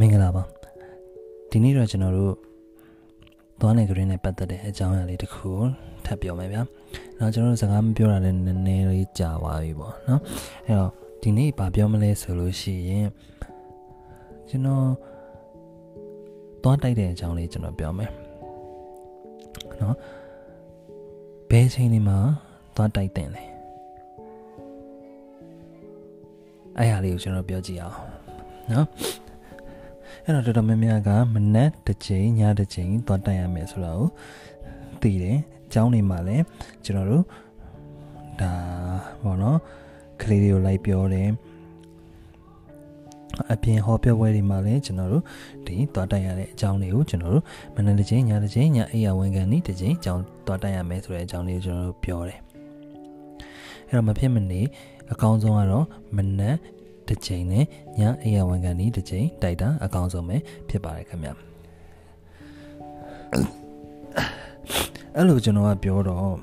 [0.00, 0.42] မင်္ဂလာပါ
[1.50, 2.34] ဒီနေ့တော့ကျွန်တော်တို့
[3.60, 5.50] သွားနေကြရင်းနဲ့ပတ်သက်တဲ့အကြောင်းအရာလေးတစ်ခု
[6.04, 6.62] ထပ်ပြောမယ်ဗျာ။
[7.18, 10.20] နောက်ကျွန်တော်တို့စကားမပြောတာလည်းနည်းနည်းလေးကြာသွားပြီပေါ့နော်။
[10.66, 13.08] အဲ့တော့ဒီနေ့ဘာပြောမလဲဆိုလို့ရှိရင်
[14.48, 14.86] ကျွန်တော်
[16.62, 18.10] သွားတိုက်တဲ့အကြောင်းလေးကျွန်တော်ပြောမယ်။
[19.80, 19.96] နော်။
[21.50, 22.18] ဘယ်ချိန်ဒီမှာ
[22.76, 23.42] သွားတိုက်တဲ့လဲ။
[26.78, 27.96] အဲ့ဟာလေးကိုကျွန်တော်ပြောကြည့်အောင်။
[28.72, 28.86] နော်။
[30.26, 34.06] အဲ့တော့တော်တော်များများကမနက်တစ်ချိန်ညတစ်ချိန်သွားတိုက်ရမယ်ဆိုတော့
[35.00, 35.38] သိတယ်။
[35.72, 36.44] ကျောင်းနေမှာလည်း
[36.84, 37.24] ကျွန်တော်တို့
[38.40, 38.52] ဒါ
[39.22, 39.58] ဘောနော်
[40.22, 41.28] ကလေးတွေကိုလိုက်ပြောတယ်
[43.52, 45.24] အပြင်ဟောပြောပွဲတွေမှာလည်းကျွန်တော်တို့
[45.66, 47.44] ဒီသွားတိုက်ရတဲ့အကြောင်းတွေကိုကျွန်တော်တို့
[47.74, 52.38] မနက်တစ်ချိန်ညတစ်ချိန်ညအိယာဝန်ခံဤတစ်ချိန်ကျောင်းသွားတိုက်ရမယ်ဆိုတဲ့အကြောင်းလေးကိုကျွန်တော်တို့ပြောတယ်
[53.86, 54.60] အဲ့တော့မဖြစ်မနေ
[55.12, 55.86] အကောင်းဆုံးကတော့
[56.16, 56.56] မနက်
[57.08, 57.64] တစ်ချိန်နဲ့
[57.98, 60.36] ညအိယာဝန်ခံဤတစ်ချိန်တိုက်တာအကောင်းဆုံးပဲ
[60.68, 61.28] ဖြစ်ပါတယ်ခင်ဗျ
[65.14, 66.36] အဲ့လိုကျွန်တော်ကပြောတော့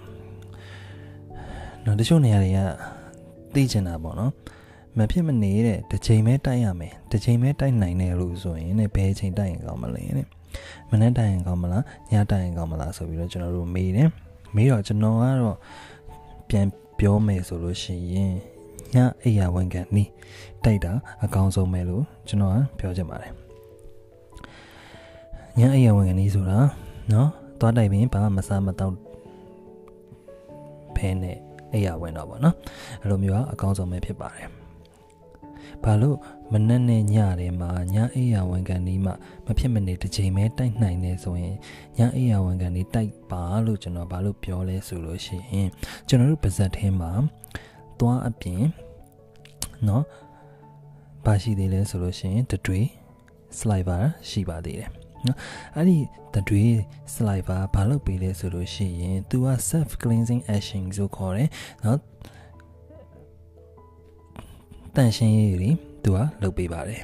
[1.86, 2.60] တော့တချို့နေရာတွေက
[3.54, 4.32] သိချင်တာပေါ့နော်
[4.98, 10.28] မဖြစ်မနေတဲ့တစ်ချိန်ပဲတိုက်ရမယ်တစ်ချိန်ပဲတိုက်နိုင်တယ်လို့ဆိုရင်ねဘယ်ချိန်တိုက်ရင်ကောင်းမလဲတဲ့
[10.90, 14.10] မနေ့တိုက်ရင်ကောင်းမလားညတိုက်ရင်ကောင်းမလားဆိုပြီးတော့ကျွန်တော်တို့မေးတယ်
[14.56, 15.58] မေးတော့ကျွန်တော်ကတော့
[16.50, 16.66] ပြန်
[17.00, 18.34] ပြောမယ်ဆိုလို့ရှိရင်
[18.96, 20.10] ညအိယာဝန်ခံနီး
[20.64, 20.92] တိုက်တာ
[21.24, 23.32] အကောင်းဆုံးပဲလို့ကျွန်တော်ကပြောချင်ပါတယ်
[25.60, 26.58] ညအိယာဝန်ခံနီးဆိုတာ
[27.12, 28.94] နော်သွားတိုက်ပြီးဘာမှမစားမတော့
[30.96, 31.38] ဖဲနဲ့
[31.74, 32.56] အိယာဝင်တော့ဗောနော်
[33.02, 34.48] အဲ့လိုမျိုးကအကောင်းဆုံးပဲဖြစ်ပါတယ်
[35.84, 36.18] ဘာလို့
[36.52, 39.12] မနက်နဲ့ညတွေမှာညအိယာဝန်ခံဒီမှ
[39.46, 41.56] မဖြစ်မနေတစ်ချိန်ပဲတိုက်နိုင်နေဆိုရင်
[41.98, 45.70] ညအိယာဝန်ခံဒီတိုက်ပါလို့ကျွန်တော်ဘာလို့ပြောလဲဆိုလို့ရှိရင်
[46.08, 47.12] ကျွန်တော်တို့ပါဇက်ထင်းမှာ
[48.01, 48.63] သွားအပြင်
[49.85, 50.03] เนาะ
[51.25, 52.81] ဘာရှိသေးလဲဆိုလို့ရှိရင်တတွေ
[53.59, 54.91] sliver ရှိပါသေးတယ်
[55.27, 55.39] နော်
[55.77, 55.97] အဲ့ဒီ
[56.35, 56.65] တတွေ
[57.15, 61.49] sliver ဘာလုပ်ပေးလဲဆိုလို့ရှိရင်သူက self cleansing action ဆိုခေါ်တယ်
[61.85, 61.99] နော်
[64.95, 65.71] တန်ရှင်းရေးတွေ
[66.03, 67.03] သူကလုပ်ပေးပါတယ်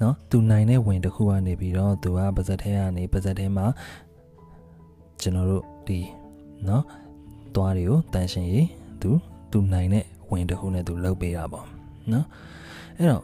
[0.00, 3.66] နော်သူနိုင်တဲ့ဝင်တစ်ခုကနေပြီးတော့သူကပါဇက်ထဲကနေပါဇက်ထဲမှာ
[5.20, 6.00] ကျွန်တော်တို့ဒီ
[6.68, 6.84] နော်
[7.55, 8.67] သွားတွေကိုတန်ရှင်းရေး
[9.01, 9.09] သူ
[9.51, 11.65] သူနိုင်တဲ့ဝင်တစ်ခုနဲ့သူလုပ်ပေးတာပေါ့
[12.11, 12.25] နော်
[12.97, 13.23] အဲ့တော့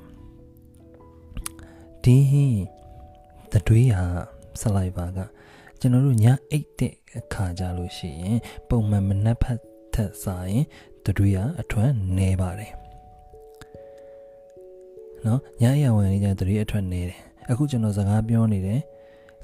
[2.03, 2.17] ဒီ
[3.51, 4.05] တတွေးဟာ
[4.61, 5.19] ဆလိုက်ပါက
[5.79, 9.59] ကျွန်တော်တို့ညအိတ်တဲ့အခါကြလို့ရှိရင် ပုံမှန်မနှက်ဖက်
[9.93, 10.65] ထက်စားရင်
[11.05, 12.71] တတွေးဟာအထွန်းနေပါတယ်
[15.25, 17.19] နော်ညအိယာဝင်နေကြတတွေးအထွန်းနေတယ်
[17.49, 18.79] အခုကျွန်တော်စကားပြောနေတယ်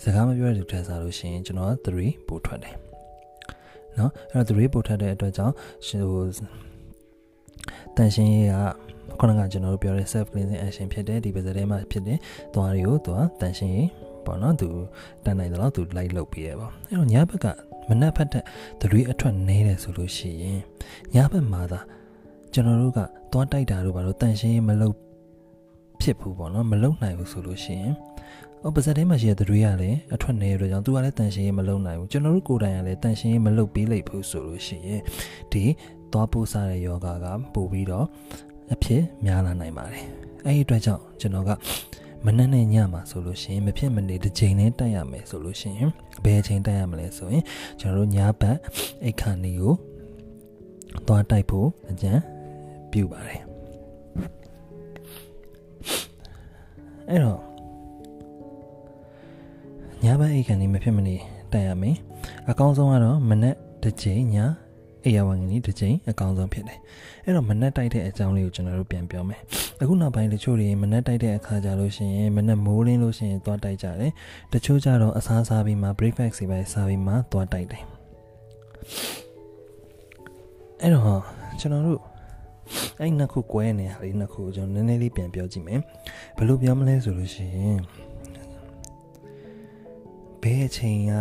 [0.03, 2.75] စကားမပြောတဲ့လူထက်စားလို့ရှိရင်ကျွန်တော်တတွေးပို့ထွက်တယ်
[3.99, 5.53] နော်အဲ့တော့တတွေးပို့ထွက်တဲ့အတွက်ကြောင့်
[5.87, 6.25] ဟို
[7.97, 8.55] တန်ရှင်းရေးက
[9.19, 12.17] ခုနကကျွန်တော်တို့ပြောတဲ့ self cleansing action ဖြစ်တဲ့ဒီပါးစပ်ထဲမှာဖြစ်တဲ့
[12.53, 13.89] သွားတွေကိုသူကတန်ရှင်းရေး
[14.25, 14.67] ပေါ့နော်သူ
[15.25, 17.45] တန်နိုင်တယ်လို့သူလိုက်လုပ်ပေးရပါအဲ့တော့ညဘက်က
[17.89, 18.43] မနက်ဖက်တဲ့
[18.81, 20.59] သတွေအထွက်နေတယ်ဆိုလို့ရှိရင်
[21.13, 21.79] ညဘက်မှာသာ
[22.53, 22.99] ကျွန်တော်တို့က
[23.33, 24.95] သွားတိုက်တာတို့ဘာလို့တန်ရှင်းရေးမလုပ်
[26.01, 27.93] ဖြစ်ဘူးပေါ့နော်မလုပ်နိုင်ဘူးဆိုလို့ရှိရင်
[28.63, 35.01] အော်ပါဇက်ထဲမှာရှိတဲ့တွေကလည်းအထွက်နေရတော့ကြောင့်သူကလည်းတန်ရှင်းရေးမလုပ်နိုင်ဘူးကျွန်တော်တို့ကိုယ်တိုင်ကလည်းတန်ရှင်းရေးမလုပ်ပေးလိုက်ဘူးဆိုလို့ရှိရင်
[35.51, 35.63] ဒီ
[36.11, 38.05] သွားပိုးစားတဲ့ယောဂကပို့ပြီးတော့
[38.73, 40.05] အဖြစ်များလာနိုင်ပါတယ်
[40.45, 41.51] အဲ့ဒီအတွက်ကြောင့်ကျွန်တော်က
[42.25, 45.89] မနက်နဲ့ညမှာဆိုလို့ရှိရင်မဖြစ်မနေတစ်ချိန်နဲ့တက်ရမယ်ဆိုလို့ရှိရင်
[46.23, 47.43] ဘယ်ချိန်တက်ရမလဲဆိုရင်
[47.79, 48.57] ကျွန်တော်တို့ညဘက်
[49.03, 49.73] အိတ်ခါနေကို
[51.07, 52.13] သွားတိုက်ဖို့အကြံ
[52.91, 53.41] ပြုပါတယ်
[57.09, 57.46] အဲ့တော့
[60.03, 61.15] ညဘက်အိတ်ခါနေမဖြစ်မနေ
[61.51, 61.95] တက်ရမယ်
[62.49, 64.37] အကောင်းဆုံးကတော့မနက်တစ်ချိန်ည
[65.05, 66.79] အေယာဝန်ကြီးတစ်ချိန်အကောင်းဆုံးဖြစ်တယ်
[67.23, 69.41] အဲ့တော့မနက်တိုက်တဲ့အကြောင်းလေးကိုကျွန်တော်တို့ပြန်ပြောမယ်
[69.81, 74.11] အခုနောက်ပိုင်းတချို့တွေမနက်တိုက်တဲ့အခါကြလို့ရှိရင်မနက်မိုးလင်းလို့ရှိရင်သွားတိုက်ကြတယ်
[74.53, 77.83] တချို့ကြတော့အစားစားပြီးမှ breakfast တွေပဲစားပြီးမှသွားတိုက်တယ်
[80.81, 81.23] အဲ့တော့
[81.59, 82.01] ကျွန်တော်တို့
[82.99, 85.79] အဲ့နှစ်ခုကွဲနေဟာလေးနှစ်ခုကျွန်တော်နည်းနည်းလေးပြန်ပြောကြည့်မယ်
[86.37, 87.79] ဘယ်လိုပြောမလဲဆိုလို့ရှိရင်
[90.47, 91.11] ဘယ်အချိန်က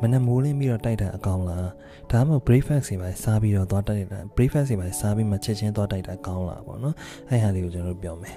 [0.00, 1.68] မနက်မိုးလင်းပြီးတော့တိုက်တာအကောင်လား
[2.10, 6.94] ဒါမှမဟုတ် breakfast တွေပဲစားပြီးတော့သွားတိုက်တာ breakfast တွေပဲစားပြီးမှချက်ချင်းသွားတိုက်တာကောင်းလားပေါ့နော်
[7.28, 8.36] အဲ့ဟာလေးကိုကျွန်တော်တို့ပြောမယ်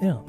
[0.00, 0.24] အဲ့တော့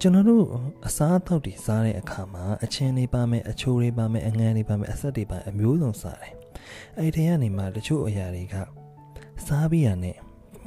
[0.00, 0.44] ကျွန်တော်တို့
[0.86, 6.32] အစားအသောက်တွေစားတဲ့အခါမှာအချင်းတွေပါမယ်အချိုးတွေပါမယ်အငန်းတွေပါမယ်အဆက်တွေပါအမျိုးစုံစားတယ်
[6.98, 8.54] အဲ့ဒီကနေမှတချို့အရာတွေက
[9.46, 10.16] စားပြီးရနဲ့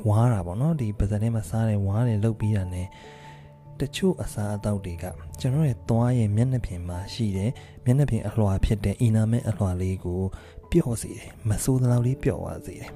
[0.07, 2.87] ဝါးတာပေါ့နော်ဒီပါဇက်ထဲမှာစားတယ်ဝါးတယ်လုတ်ပြီးရနဲ့
[3.80, 5.04] တချို့အစားအသောက်တွေက
[5.40, 7.50] ကျွန်တော်ရဲ့သွားရဲ့မျက်နှာပြင်မှာရှိတဲ့
[7.84, 10.20] မျက်နှာပြင်အလွှာဖြစ်တဲ့အီနာမဲအလွှာလေးကို
[10.70, 12.90] ပျော့စေတယ်မဆိုးသလောက်လေးပျော့သွားစေတယ်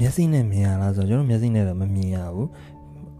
[0.00, 2.48] မျက်စိနဲ့မြင်ရလားဆိုတော့ကျွန်တော်မျက်စိနဲ့တော့မမြင်ရဘူး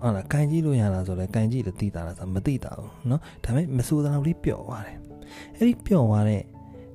[0.02, 4.96] ဟုတ်လားကန်ကြည့်လို့ရလားဆိုတော့ကန်ကြည့်လို့သိတာလားဆိုမသိတာဘူးเนาะဒါပေမဲ့မဆိုးတဲ့လောက်လေးပျော့သွားတယ်
[5.56, 6.42] အဲ့ဒီပျော့သွားတဲ့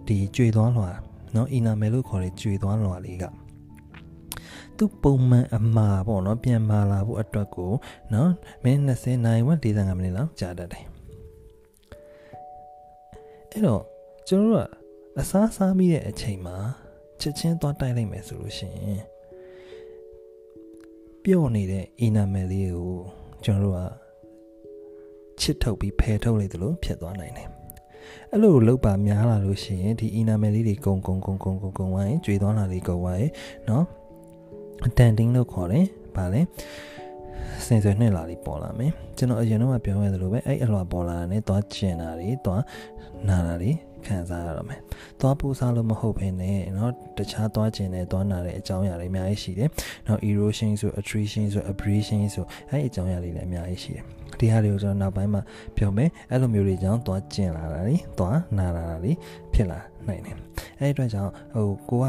[0.08, 0.90] ဒီကျွေသွားလွှာ
[1.34, 3.24] เนาะအီနာမယ်လို့ခေါ်တဲ့ကျွေသွားလွှာလေးက
[4.82, 7.72] သူပုံမှန်အမှားပေါ့နော်ပြန်မာလာဖို့အတွက်ကို
[8.14, 8.32] နော်
[8.64, 10.86] မိနစ်20နိုင်ဝက်45မိနစ်လောက်ကြာတတ်တယ်
[13.52, 13.84] အဲ့တော့
[14.28, 14.70] ကျွန်တော်တို့က
[15.20, 16.58] အစားစားပြီးတဲ့အချိန်မှာ
[17.22, 19.04] ချက်ချင်းသွားတိုက်လိုက်မယ်ဆိုလို့ရှိရင်
[21.24, 22.96] ပြော့နေတဲ့အီနာမယ်လေးကို
[23.44, 23.82] ကျွန်တော်တို့က
[25.42, 27.48] ချစ်ထုတ်ပြီးဖယ်ထုတ်လိုက်သလိုဖြစ်သွားနိုင်တယ်
[28.32, 33.30] အဲ့လိုလောက်ပါများလာလို့ရှိရင်ဒီအီနာမယ်လေးတွေကုံကုံကုံကုံကုံကုံဝိုင်းကျွေသွားတာလေးကုံဝိုင်း
[33.68, 33.84] เนาะ
[34.98, 36.42] တန်တင်းလို့ခေါ်တယ်ဗာလဲ
[37.66, 42.64] စင်စယ်နှစ်လာလေးပေါ်လာမယ်ကျွန်တော်အရင်တော့ပြောခဲ့သလိုပဲအဲ့အလွာပေါ်လာတာနဲ့သွားကျင်တာတွေသွား
[43.30, 43.72] နာတာတွေ
[44.06, 44.80] ခံစားရတော့မယ်။
[45.20, 49.70] သွားပူစားလို့မဟုတ်ဘဲနဲ့เนาะတခြားသွားကျင်တဲ့သွားနာတဲ့အကြောင်းအရာတွေအများကြီးရှိတယ်။
[50.08, 54.04] နောက် erosion ဆို attrition ဆို abrasion ဆိုအဲ့ဒီအကြောင်းအရာတွေလည်းအများကြီးရှိတယ်။
[54.40, 55.42] ဒီဟာတွေကိုကျွန်တော်နောက်ပိုင်းမှာ
[55.78, 59.12] ပြောမယ်။အဲ့လိုမျိုးတွေကြောင့်သွားကျင်လာတာတွေသွားနာလာတာတွေ
[59.54, 60.36] ဖြစ်လာနိုင်တယ်။
[60.80, 62.06] အဲ့ဒီအတွက်ကြောင့်ဟိုကိုက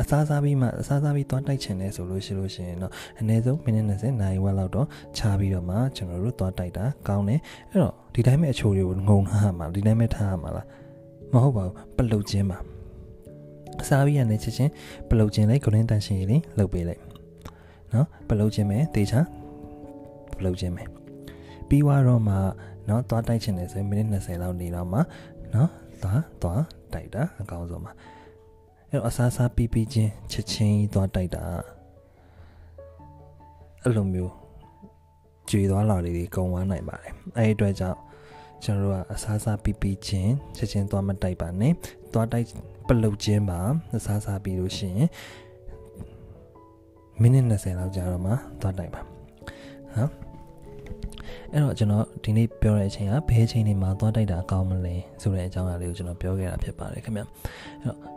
[0.00, 7.40] အစားစားပြီးမှအစားစားပြီးသွားတိုက်ချင်တယ်ဆိုလို့ရှိလို့ရှိရင်တော့အနည်းဆုံးမိနစ်20နာရီဝက်လောက်တော့ခြားပြီးတော့မှကျွန်တော်တို့သွားတိုက်တာကောင်းတယ်
[7.70, 10.66] အဲ့တော့ဒီတိုင်းပဲအချိုတွေကိုငုံထားမှာဒီတိုင်းပဲထားရမှာလား
[11.32, 12.58] မဟုတ်ပါဘူးပလုတ်ခြင်းပါ
[13.82, 14.70] အစားပြီးရနေချက်ချင်း
[15.08, 17.02] ပလုတ်ခြင်းလိုက်ဂရင်းတန်ရှင်ရည်လေးလှုပ်ပေးလိုက်
[17.94, 19.20] နော်ပလုတ်ခြင်းပဲတေချာ
[20.38, 20.84] ပလုတ်ခြင်းပဲ
[21.68, 22.34] ပြီးွားတော့မှ
[22.88, 24.98] နော်သွားတိုက်ချင်တယ်ဆိုရင်မိနစ်20လောက်နေတော့မှ
[25.54, 25.70] နော်
[26.02, 26.62] သွားသွား
[26.92, 27.92] တိုက်တာအကောင်းဆုံးပါ
[28.90, 31.44] အဲ့တော့အစားစားပြီးပြီးချင်းချက်ချင်းသွားတိုက်တာ
[33.82, 34.32] အဲ့လိုမျိုး
[35.50, 37.98] ကြွေသွားလာလေးတွေကုံဝမ်းနိုင်ပါတယ်အဲ့ဒီအတွက်ကြောင့်
[38.64, 41.72] ကျွန်တော်တို့ကအစားစားပြီးပြီးချင်းချက်ချင်းသွားမတိုက်ပါနဲ့
[42.12, 42.46] သွားတိုက်
[42.88, 43.60] ပလုတ်ခြင်းပါ
[43.96, 45.10] အစားစားပြီးလို့ရှိရင်
[47.20, 50.10] မိနစ်20လောက်ကြာတော့မှသွားတိုက်ပါဟမ်
[51.52, 57.26] အဲ့တော့ကျွန်တော်ဒီနေ့ပြောတဲ့အချိန်ကဘယ်အချိန်တွေမှာသွားတိုက်တာအကောင်းမလဲဆိုတဲ့အကြောင်းအရာလေးကိုကျွန်တော်ပြောခဲ့တာဖြစ်ပါတယ်ခင်ဗျအဲ့
[57.84, 58.15] တော့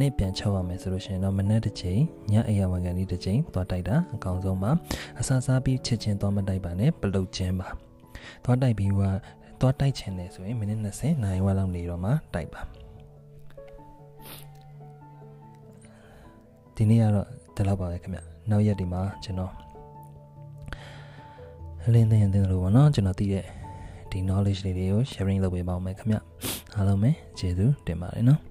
[0.00, 2.00] နေ့ပြန်ချောက်ရမယ်ဆိုလို့ရှိရင်တော့မနေ့တစ်ချိန်
[2.32, 4.70] ညအရာဝန်ခံဒီတစ်ချိန်သွားတိုက်တာအကောင်းဆုံးပါ
[5.20, 7.68] အစားစားပြီးချစ်ချင်းသွားမတိုက်ပါနဲ့ပလုတ်ခြင်းပါ
[8.44, 9.00] သွားတိုက်ပြီးက
[9.60, 12.60] သွားတိုက်ချင်တယ်ဆိုရင်မိနစ်20နိုင်ဝက်လောက်နေတော့မှတိုက်ပါ
[16.74, 17.26] ဒီနေ့ကတော့
[17.56, 18.18] ဒီလောက်ပါပဲခင်ဗျ
[18.50, 19.52] နောက်ရက်ဒီမှာကျွန်တော်
[21.84, 23.44] အလင်းသိရင်သိလို့ပေါ့နော်ကျွန်တော်သိတဲ့
[24.10, 26.16] ဒီ knowledge လေးတွေကို sharing လုပ်ပေးပါဦးမယ်ခင်ဗျ
[26.74, 28.49] အားလုံးပဲကျေးဇူးတင်ပါတယ်နော်